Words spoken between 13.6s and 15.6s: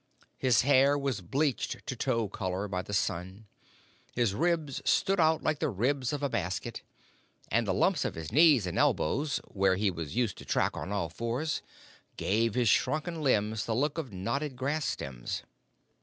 the look of knotted grass stems.